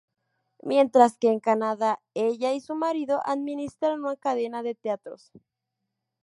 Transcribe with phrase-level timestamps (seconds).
[0.63, 5.31] Mientras que en Canadá, ella y su marido administran una cadena de teatros.